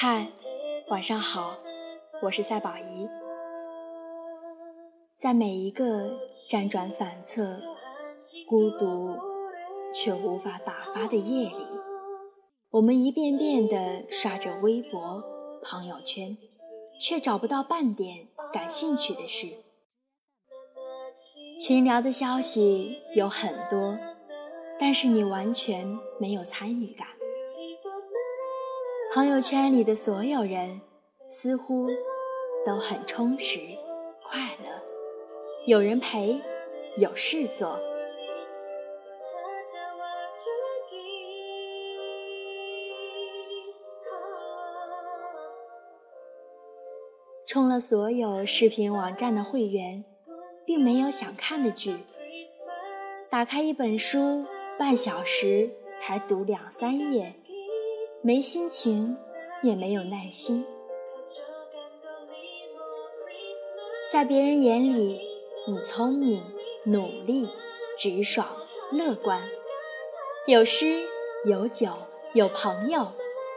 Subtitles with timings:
[0.00, 0.28] 嗨，
[0.90, 1.58] 晚上好，
[2.22, 3.08] 我是赛宝仪。
[5.12, 6.16] 在每一个
[6.48, 7.60] 辗转反侧、
[8.46, 9.16] 孤独
[9.92, 11.66] 却无法打发的夜里，
[12.70, 15.20] 我们一遍遍地刷着微博、
[15.64, 16.38] 朋友圈，
[17.00, 19.48] 却找不到半点感兴趣的事。
[21.60, 23.98] 群聊的消息有很多，
[24.78, 27.17] 但是你完全没有参与感。
[29.18, 30.80] 朋友圈里的所有人
[31.28, 31.88] 似乎
[32.64, 33.58] 都很充实、
[34.22, 34.70] 快乐。
[35.66, 36.40] 有人陪，
[36.98, 37.76] 有事做。
[47.44, 50.04] 充了所有视频网站的会员，
[50.64, 51.96] 并没有想看的剧。
[53.28, 54.44] 打开一本书，
[54.78, 55.68] 半小时
[56.00, 57.34] 才读两三页，
[58.20, 59.16] 没心情，
[59.62, 60.66] 也没有耐心。
[64.10, 65.26] 在别人眼里。
[65.66, 66.42] 你聪明、
[66.84, 67.46] 努力、
[67.98, 68.48] 直爽、
[68.90, 69.46] 乐观，
[70.46, 71.06] 有诗、
[71.44, 71.92] 有酒、
[72.32, 73.12] 有朋友，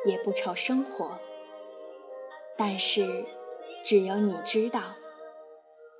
[0.06, 1.18] 也不愁生活。
[2.58, 3.24] 但是，
[3.82, 4.96] 只有你知道，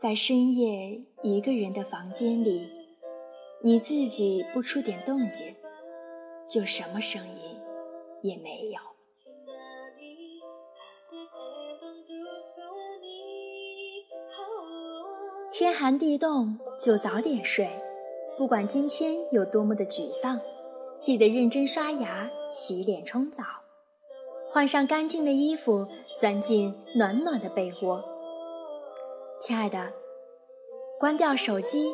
[0.02, 2.70] 在深夜一个人的房间里，
[3.62, 5.56] 你自己不出点动静，
[6.46, 7.58] 就什么声音
[8.22, 8.80] 也没有。
[15.52, 17.70] 天寒地冻就早点睡，
[18.38, 20.40] 不管今天有多么的沮丧，
[20.98, 23.44] 记得认真刷牙、洗脸、冲澡，
[24.52, 25.86] 换上干净的衣服，
[26.18, 28.04] 钻进暖暖的被窝。
[29.40, 29.92] 亲爱的，
[31.00, 31.92] 关掉手机，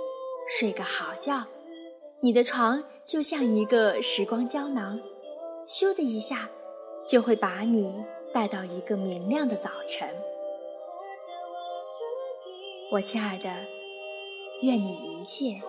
[0.47, 1.45] 睡个好觉。
[2.21, 4.99] 你的床就像一个时光胶囊，
[5.67, 6.49] 咻的一下，
[7.05, 10.07] 就会把你带到一个明亮的早晨。
[12.93, 13.49] 我亲爱的，
[14.61, 15.61] 愿你一切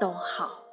[0.00, 0.64] 都好。